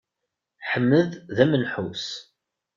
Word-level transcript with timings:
Ḥmed 0.69 1.09
d 1.35 1.37
amenḥus. 1.43 2.05